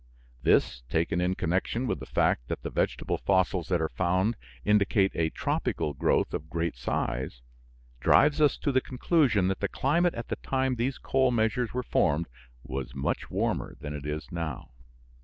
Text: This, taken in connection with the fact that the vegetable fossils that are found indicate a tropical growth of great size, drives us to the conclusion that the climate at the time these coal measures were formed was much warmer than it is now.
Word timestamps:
This, 0.41 0.81
taken 0.89 1.21
in 1.21 1.35
connection 1.35 1.85
with 1.85 1.99
the 1.99 2.07
fact 2.07 2.47
that 2.47 2.63
the 2.63 2.71
vegetable 2.71 3.19
fossils 3.19 3.67
that 3.67 3.79
are 3.83 3.89
found 3.95 4.35
indicate 4.65 5.11
a 5.13 5.29
tropical 5.29 5.93
growth 5.93 6.33
of 6.33 6.49
great 6.49 6.75
size, 6.75 7.41
drives 7.99 8.41
us 8.41 8.57
to 8.57 8.71
the 8.71 8.81
conclusion 8.81 9.47
that 9.49 9.59
the 9.59 9.67
climate 9.69 10.15
at 10.15 10.29
the 10.29 10.37
time 10.37 10.73
these 10.77 10.97
coal 10.97 11.29
measures 11.29 11.75
were 11.75 11.83
formed 11.83 12.25
was 12.63 12.95
much 12.95 13.29
warmer 13.29 13.75
than 13.79 13.93
it 13.93 14.07
is 14.07 14.31
now. 14.31 14.71